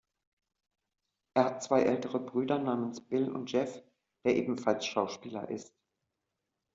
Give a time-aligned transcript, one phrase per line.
[1.35, 3.83] Er hat zwei ältere Brüder namens Bill und Jeff,
[4.25, 5.75] der ebenfalls Schauspieler ist.